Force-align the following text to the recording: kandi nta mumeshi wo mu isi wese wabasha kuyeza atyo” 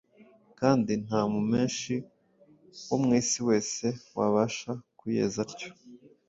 kandi 0.59 0.91
nta 1.05 1.21
mumeshi 1.31 1.95
wo 2.87 2.97
mu 3.03 3.09
isi 3.21 3.39
wese 3.47 3.85
wabasha 4.17 4.71
kuyeza 4.99 5.37
atyo” 5.45 5.69